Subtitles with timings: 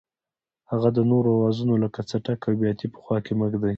[0.71, 3.69] هغه د نورو اوزارونو لکه څټک او بیاتي په خوا کې مه ږدئ.